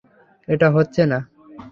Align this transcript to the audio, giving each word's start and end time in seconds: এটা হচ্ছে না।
এটা 0.47 0.67
হচ্ছে 0.71 1.01
না। 1.05 1.19